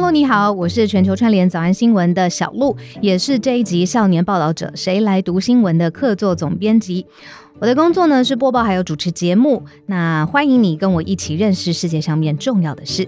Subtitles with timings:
[0.00, 7.04] Hello，你好，我是全球串联早安新闻的小鹿，也是这一集少年报道者谁来读新闻的客座总编辑。
[7.58, 13.06] 我的工作呢是播报还有主持节目，那欢迎你跟我一起认识世界上面重要的事。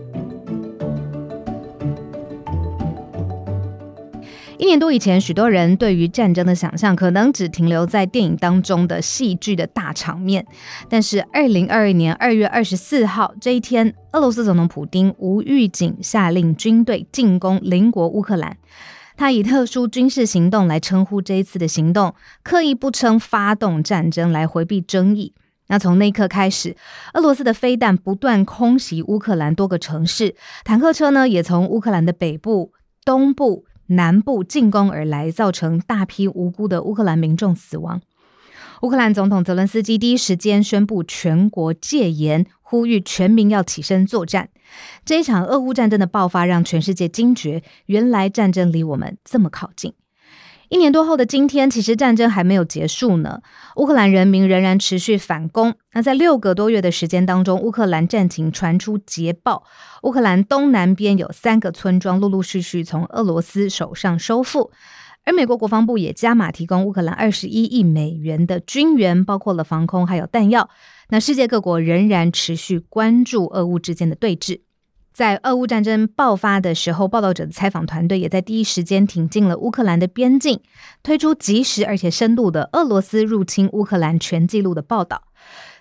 [4.62, 10.46] 一年多以前，许多人对于战争的想象可能只停留在电影当中的戏剧的大场面。
[10.88, 18.56] 但是，二零二二年二月二十四号这一天，俄罗斯总统普丁无预警下令军队进攻邻国乌克兰。
[19.16, 25.34] 他以特殊军事行动来称呼这一次的行动，刻意不称发动战争来回避争议。
[25.66, 26.76] 那从那一刻开始，
[27.14, 32.72] 俄罗斯的飞弹不断空袭乌克兰多个城市，坦克车呢也从乌克兰的北部、
[33.04, 33.64] 东部。
[33.96, 38.00] 南部进攻而来，造成大批无辜的乌克兰民众死亡。
[38.82, 44.48] 乌克兰总统泽伦斯基第一时间宣布全国戒严，呼吁全民要起身作战。
[45.04, 49.92] 这一场俄乌战争的爆发，让全世界惊觉，原来战争离我们这么靠近。
[50.72, 53.42] 一年多后的今天，其实战争还没有结束呢。
[53.76, 55.74] 乌克兰人民仍然持续反攻。
[55.92, 59.64] 那在六个多月的时间当中，乌克兰战情传出捷报，
[60.04, 64.70] 乌克兰东南边有三个村庄陆陆续续从俄罗斯手上收复，
[65.26, 70.70] 而美国国防部也加码提供乌克兰二十一亿美元的军援，包括了防空还有弹药。
[71.10, 74.60] 那世界各国仍然持续关注俄乌之间的对峙。
[75.12, 80.60] 在俄乌战争爆发的时候，报道者的采访团队也在第一时间挺进了乌克兰的边境，
[81.02, 85.24] 推出及时而且深度的俄罗斯入侵乌克兰全记录的报道。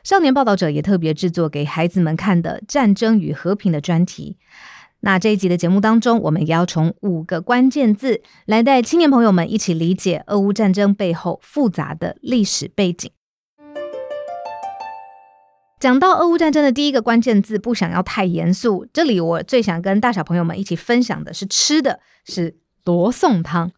[0.03, 4.37] 少年报道者也特别制作给孩子们看的《战争与和平》的专题。
[5.01, 13.11] 那这一集的节目当中，我们也要从五个关键字来带青年朋友们一起理解俄乌战争背后复杂的历史背景。
[15.81, 18.85] 讲到俄乌战争的第一个关键字，不想要太严肃。
[18.93, 23.71] 这里我最想跟大小朋友们一起分享的是吃的，是罗宋汤。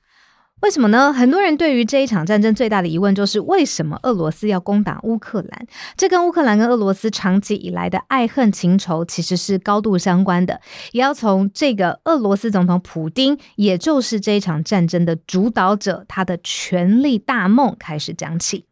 [0.60, 1.14] 为什么呢？
[1.14, 5.66] 很多人对于这一场战争最大的疑问就是，为什么俄罗斯要攻打乌克兰？
[5.96, 10.60] 这跟乌克兰跟俄罗斯长期以来的爱恨情仇其实是高度相关的。
[10.92, 18.66] 也要从这个俄罗斯总统普丁，也就是这一场战争的主导者，他的权力大梦开始讲起。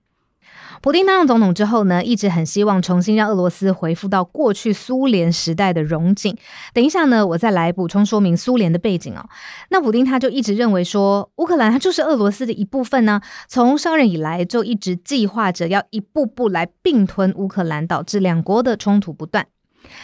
[0.81, 6.35] 普京当上总统之后呢，一直很希望重新让俄罗斯恢复到过去苏联时代的荣景。
[6.73, 9.29] 等一下呢，我再来补充说明苏联的背景哦。
[9.69, 13.21] 那普丁他就一直认为说，乌克兰它就是俄罗斯的一部分呢。
[13.47, 19.45] 从上任以来，就一直计划着要一步步来并吞乌克兰，导致两国的冲突不断。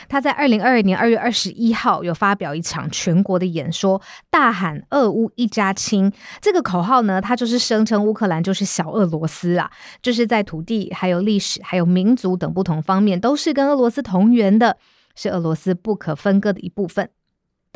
[0.08, 6.12] 他在二零二二年二月二十一号有发表一场全国的演说，大喊“俄乌一家亲”
[6.42, 9.70] 这个口号呢，他就是声称乌克兰就是小俄罗斯啊，
[10.02, 14.78] 就是在土地、还有历史、还有民族等不同方面都是跟俄罗斯同源的，
[15.16, 17.10] 是俄罗斯不可分割的一部分。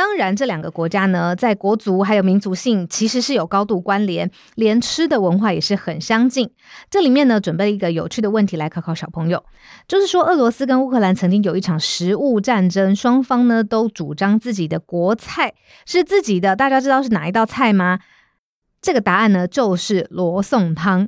[0.02, 6.50] 当然，这两个国家呢，在国族还有民族性其实是有高度关联，连吃的文化也是很相近。
[6.90, 9.46] 这里面呢，准备了一个有趣的问题来考考小朋友，
[9.88, 15.54] 就是说，俄罗斯跟乌克兰曾经有一场食物战争，双方呢都主张自己的国菜
[15.86, 18.00] 是自己的，大家知道是哪一道菜吗？
[18.82, 21.08] 这个答案呢，就是罗宋汤。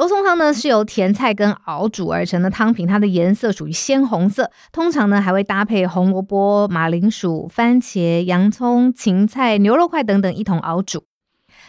[0.00, 11.04] 罗宋汤呢是由甜菜根熬煮而成的汤品，它的颜色属于鲜红色，通常呢还会搭配红萝卜、马铃薯、番茄、洋葱、芹菜、牛肉块等等一同熬煮。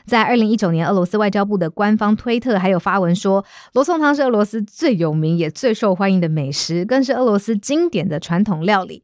[0.05, 3.43] 在二零一九年，俄罗斯外交部的官方推特还有发文说，
[3.73, 9.03] 罗宋汤是俄罗斯最有名也最受欢迎的美食，更是俄罗斯经典的传统料理。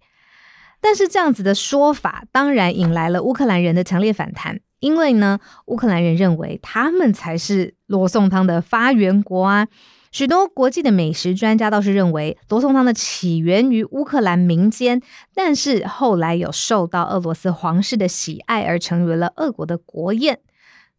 [0.80, 4.62] 但是这样子的说法，当然引来了乌克兰人的强烈反弹。
[4.80, 9.68] 因为呢，乌克兰人认为他们才是罗宋汤的发源国啊。
[10.10, 15.02] 许多国际的美食专家倒是认为，罗宋汤的起源于乌克兰民间，
[15.36, 20.40] 但是后来有受到俄罗斯皇室的喜爱，而成为了俄国的国宴。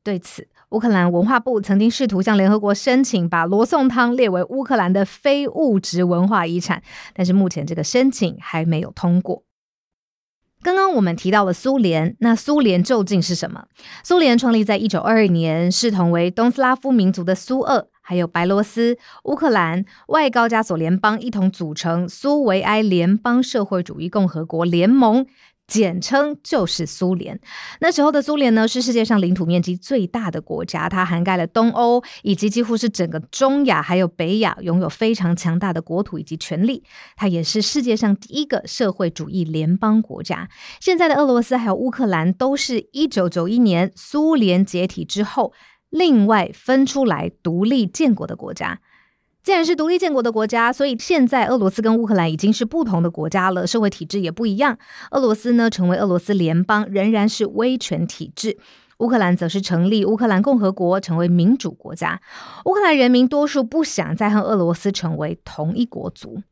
[0.05, 6.83] 对此，乌克兰文化部曾经试图向联合国申请，把罗宋汤列为乌克兰的非物质文化遗产，
[7.15, 9.43] 但是目前这个申请还没有通过。
[10.63, 13.67] 刚刚我们提到了苏联，那苏联究竟是什么？
[14.03, 25.27] 苏联创立在一九二二年，视同为东斯拉夫民族的苏俄，还有白罗斯、乌克兰、外高加索联邦一同组成苏维埃联邦社会主义共和国联盟。
[25.69, 27.39] 简称就是苏联。
[27.81, 36.83] 那时候的苏联呢，是世界上领土面积最大的国家，它涵盖了东欧以及几乎是整个中亚还有北亚，拥有非常强大的国土以及权力。
[37.15, 40.49] 它也是世界上第一个社会主义联邦国家。
[40.81, 45.53] 现在的俄罗斯还有乌克兰，都是一九九一年苏联解体之后
[45.91, 48.81] 另外分出来独立建国的国家。
[49.49, 54.77] 既然是独立建国的国家，所以现在俄罗斯跟乌克兰已经是不同的国家了，社会体制也不一样。
[55.13, 58.59] 俄罗斯呢，成为俄罗斯联邦，仍然是威权体制；
[58.99, 62.21] 乌克兰则是成立乌克兰共和国，成为民主国家。
[62.67, 66.43] 乌克兰人民多数不想再和俄罗斯成为同一国族。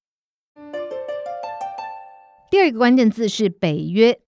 [2.51, 4.21] 第二个关键字是北约。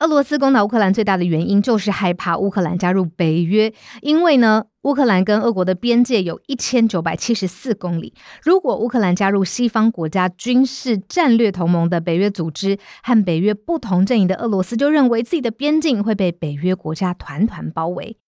[0.00, 3.72] 俄罗斯攻打乌克兰最大的原因就是害怕乌克兰加入北约，
[4.02, 8.12] 因为呢，乌克兰跟俄国的边界有一千九百七十四公里。
[8.42, 18.18] 如果乌克兰加入西方国家军事战略同盟的北约组织，和北约不同阵营的俄罗斯就认为自己的边境会被北约国家团团包围。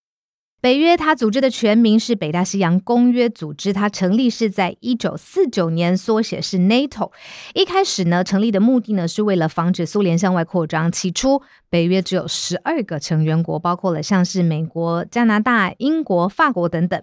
[0.61, 7.13] 北约它组织的全名是北大西洋公约组织，它成立是在一九四九年，缩写是 NATO。
[7.55, 10.91] 一开始呢，成立的目的呢是为了防止苏联向外扩张。
[10.91, 11.41] 起初，
[11.71, 17.01] 北约只有十二个成员国，包括了像是美国、加拿大、英国、法国等等。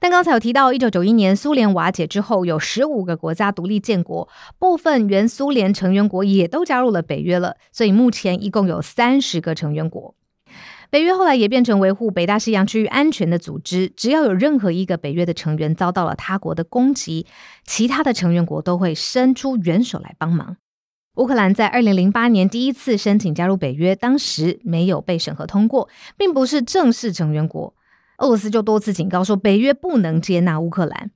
[0.00, 4.28] 但刚才有提到，一九九一年苏联瓦解之后，有十五个国家独立建国，
[4.58, 10.16] 部分原苏联成员国也都加入了北约了，所以目前一共有三十个成员国。
[10.90, 13.92] 北约后来也变成维护北大西洋区域安全的组织。
[13.96, 17.26] 只要有任何一个北约的成员遭到了他国的攻击，
[17.64, 20.56] 其他的成员国都会伸出援手来帮忙。
[21.16, 27.74] 乌克兰在二零零八年第一次申请加入北约，当时没有被审核通过，并不是正式成员国。
[28.18, 31.10] 俄罗斯就多次警告说，北约不能接纳乌克兰。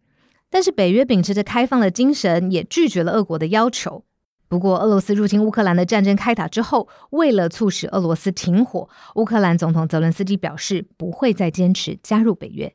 [0.51, 4.05] 但是北约秉持着开放的精神，也拒绝了俄国的要求。
[4.55, 12.73] 不过，俄罗斯入侵乌克兰的战争开打之后，为了促使俄罗斯停火，乌克兰总统泽伦斯基表示不会再坚持加入北约。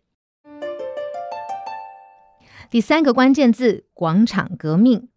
[2.69, 5.07] 第三个关键字：广场革命。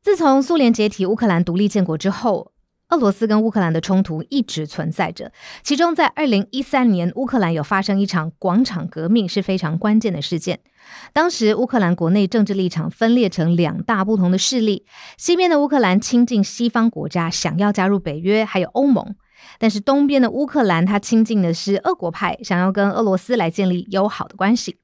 [0.00, 2.52] 自从苏联解体、乌克兰独立建国之后，
[2.94, 5.32] 俄罗斯跟乌克兰的冲突一直存在着。
[5.64, 10.60] 其中，在二零一三年，乌克兰有发生一场广场革命，是非常关键的事件。
[11.12, 14.86] 当时，乌克兰国内政治立场分裂成两大不同的势力。
[15.16, 19.14] 西边的乌克兰亲近西方国家，想要加入北约，还有欧盟；
[19.58, 24.76] 但是东边的乌克兰，他亲近的是俄国派，想要跟俄罗斯来建立友好的关系。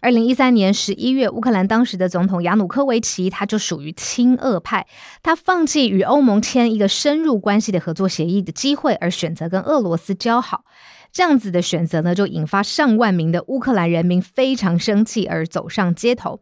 [0.00, 4.86] 二零一三年十一月，乌克兰当时的总统亚努科维奇，他就属于亲俄派，
[5.22, 10.64] 他放弃与欧盟签一个深入关系的合作协议的机会，而选择跟俄罗斯交好。
[11.10, 16.40] 这样子的选择呢，就引发上万名的乌克兰人民非常生气，而走上街头。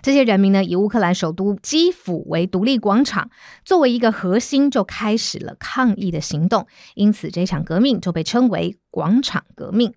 [0.00, 3.28] 这些人民呢，以乌克兰首都基辅为独立广场
[3.66, 6.66] 作为一个核心，就开始了抗议的行动。
[6.94, 9.92] 因此，这场革命就被称为广场革命。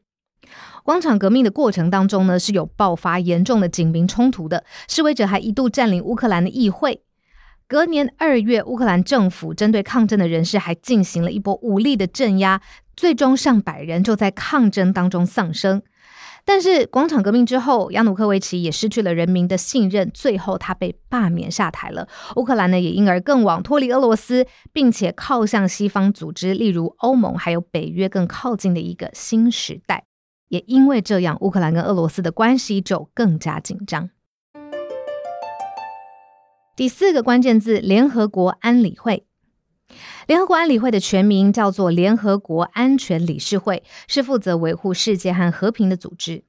[0.87, 7.01] 广场革命的过程当中呢，是有爆发严重的警民冲突的，示威者还一度占领乌克兰的议会。
[7.67, 12.61] 隔年二月，乌克兰政府针对抗争的人士还进行了一波武力的镇压，
[12.95, 15.81] 最终上百人就在抗争当中丧生。
[16.45, 22.07] 但是广场革命之后，亚努科维奇也失去了人民的信任，最后他被罢免下台了。
[22.37, 30.05] 乌克兰呢，也因而更往脱离俄罗斯，并且靠向西方组织，例如欧盟还有北约更靠近的一个新时代。
[30.49, 34.09] 也因为这样，乌克兰跟俄罗斯的关系就更加紧张。
[36.75, 39.25] 第四个关键字：联合国安理会。
[40.27, 46.44] 联合国安理会的全名叫做联合国安全理事会，是负责维护世界和和平的组织。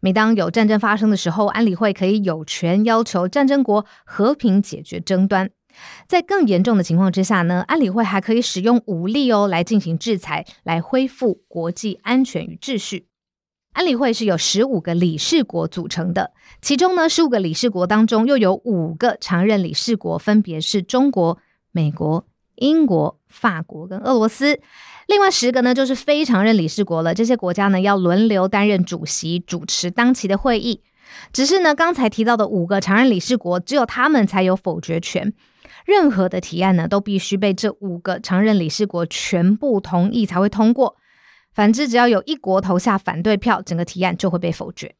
[0.00, 5.50] 每当有战争发生的时候，安理会可以有权要求战争国和平解决争端。
[6.08, 13.08] 在更严重的情况之下呢，安理会还可以使用武力哦，来进行制裁，来恢复国际安全与秩序。
[13.80, 21.38] 安理会是由十五个理事国组成的，其中呢，十五个理事国当中又有五个常任理事国，分别是中国、
[21.72, 24.60] 美国、英国、法国跟俄罗斯。
[25.06, 27.14] 另外十个呢，就是非常任理事国了。
[27.14, 30.82] 这些国家呢，要轮流担任主席，主持当期的会议。
[31.32, 35.32] 只是呢，刚才提到的五个常任理事国，只有他们才有否决权。
[35.86, 40.96] 任何的提案呢，都必须被这五个常任理事国全部同意才会通过。
[41.52, 44.94] 反之，只要有一国投下反对票，整个提案就会被否决。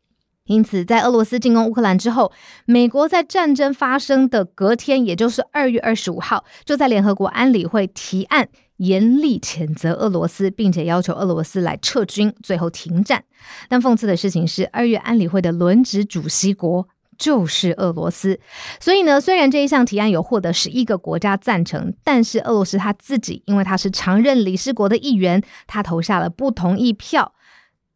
[0.47, 2.33] 因此，在俄罗斯进攻乌克兰之后，
[2.65, 13.23] 美国在战争发生的隔天，也就是二月二十五号，就在联合国安理会提案严厉谴责俄罗斯，并且要求俄罗斯来撤军，最后停战。
[13.69, 16.89] 但讽刺的事情是，二月安理会的轮值主席国。
[17.21, 18.41] 就是俄罗斯，
[18.81, 27.35] 所以呢，虽然这一项提案有获得十一个国家赞成，但是俄罗斯他自己，因为他是常任理事国的一员，他投下了不同意票。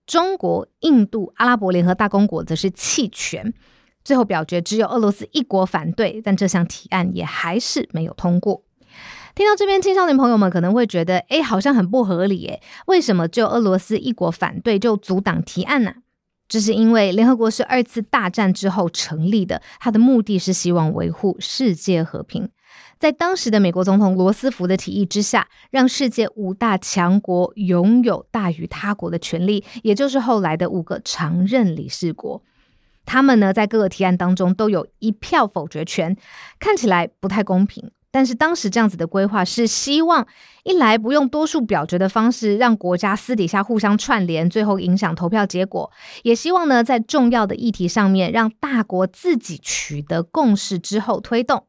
[0.06, 3.54] 中国、印度、阿拉伯联合大公国则是弃权。
[4.04, 8.62] 最后表决只有俄罗斯一国反对，但这项提案也还是没有通过。
[9.34, 15.94] 听到这边，青少年朋友们可能会觉得，哎，好像很不合理，诶，为什么就俄罗斯一国反对就阻挡提案呢？
[16.54, 22.48] 这是因为联合国是二次大战之后成立的，它的目的是希望维护世界和平。
[22.96, 32.40] 在当时的美国总统罗斯福的提议之下，让世界五大强国拥有大于他国的权利，也就是后来的五个常任理事国。
[33.04, 36.16] 他们呢，在各个提案当中都有一票否决权，
[36.60, 37.90] 看起来不太公平。
[38.14, 40.24] 但是当时这样子的规划是希望，
[40.62, 45.90] 一来不用多数表决的方式让国家私底下互相串联，最后影响投票结果；
[46.22, 51.66] 也希望呢，在重要的议题上面让大国自己取得共识之后推动。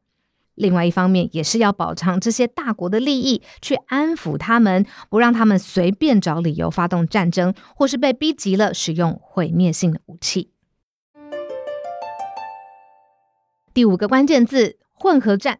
[0.54, 10.52] 另外一方面，也是要保障这些大国的利益，去安抚他们，不让他们随便找理由发动战争，或是被逼急了使用毁灭性的武器。
[13.74, 15.58] 第五个关键字：混合战。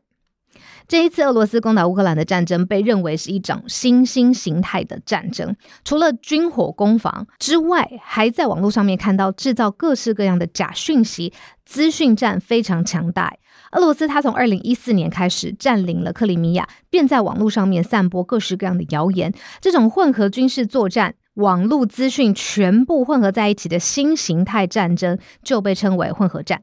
[0.88, 11.32] 这一次俄罗斯攻打乌克兰的战争被认为是一场新兴形态的战争，除了军火攻防之外，还在网络上面看到制造各式各样的假讯息，
[11.64, 13.34] 资讯战非常强大。
[13.72, 26.62] 俄罗斯他从二零一四年开始占领了克里米亚，便在网络上面散播各式各样的谣言，这种混合军事作战、网络资讯全部混合在一起的新形态战争，就被称为混合战。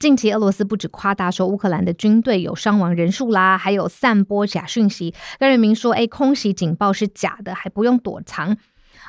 [0.00, 8.56] 近期，俄罗斯不止夸大说乌克兰的军队有伤亡人数啦，还有散播假讯息，跟人民说：“诶，空袭警报是假的，还不用躲藏。”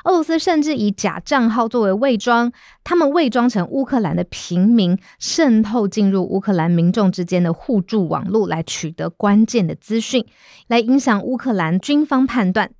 [0.04, 2.52] 俄罗斯甚至以假账号作为伪装，
[2.84, 10.26] 他们伪装成乌克兰的平民，渗透进入乌克兰民众之间的互助网络，来取得关键的资讯，
[10.66, 12.70] 来影响乌克兰军方判断。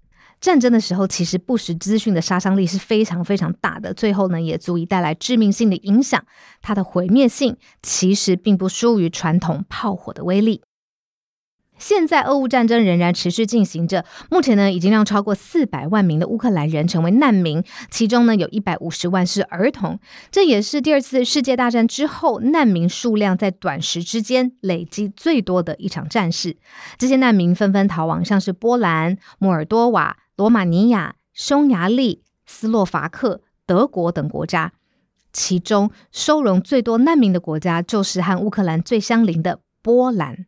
[0.43, 6.23] 战争的时候，其实不实资讯的杀伤力是非常非常大的，最后呢，也足以带来致命性的影响。
[6.61, 10.63] 它的毁灭性其实并不输于传统炮火的威力。
[11.79, 20.01] 现在，俄乌战争仍然持续进行着，目前呢，已经让超过四百万名的乌克兰人成为难民，其中呢，有一百五十万是儿童。
[20.33, 26.57] 这也是第二次世界大战之后难民数量在短时之间累积最多的一场战事。
[26.99, 30.17] 这些难民纷纷逃往像是波兰、摩尔多瓦。
[30.37, 34.73] 罗马尼亚、匈牙利、斯洛伐克、德国等国家，
[35.33, 40.47] 其中收容最多难民的国家就是和乌克兰最相邻的波兰。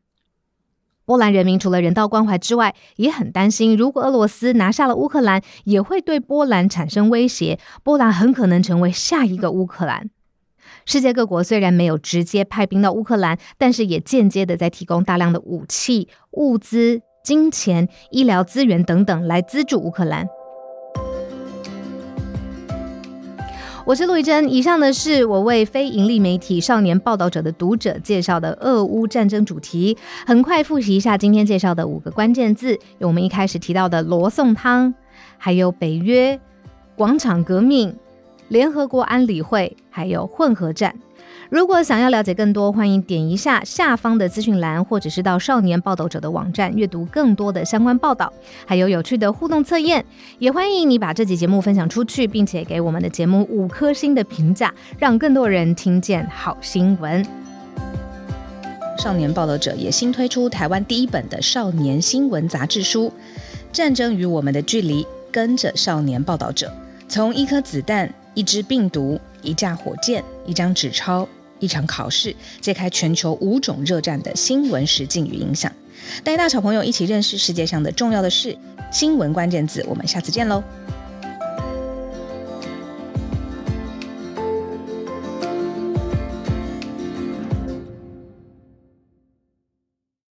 [1.04, 10.08] 波兰人民除了人道关怀之外，也很担心，如果俄罗斯拿下了乌克兰，也会对波兰产生威胁，波兰很可能成为下一个乌克兰。
[10.86, 17.02] 世界各国虽然没有直接派兵到乌克兰，但是也间接的在提供大量的武器、物资。
[17.24, 20.28] 金钱、医疗资源等等来资助乌克兰。
[23.86, 29.96] 我是陆怡真，以上的是我为非盈利媒体少年报道者的读者介绍的俄乌战争主题。
[30.26, 34.92] 很快复习一下今天介绍的五个关键字，有我们一开始提到的罗宋汤，
[35.38, 36.38] 还有北约、
[36.94, 37.96] 广场革命、
[38.48, 40.94] 联合国安理会，还有混合战。
[41.50, 48.32] 如果想要了解更多，欢迎点一下下方的资讯栏，或者是到少年报道者的网站阅读更多的相关报道，
[48.66, 50.04] 还有有趣的互动测验。
[50.38, 57.24] 也欢迎你把这集节目分享出去，并且给我们的节目五颗星的评价，让更多人听见好新闻。
[58.98, 63.08] 少年报道者也新推出台湾第一本的少年新闻杂志书
[63.70, 66.72] 《战争与我们的距离》，跟着少年报道者，
[67.06, 71.28] 从一颗子弹、一支病毒、一架火箭、一张纸钞。
[71.60, 75.72] 一场考试，揭开全球五种热战的新闻实境与影响，
[76.22, 78.54] 带大小朋友一起认识世界上的重要的事。
[78.90, 80.62] 新闻关键字，我们下次见喽。